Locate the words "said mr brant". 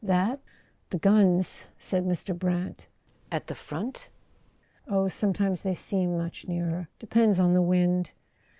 1.77-2.87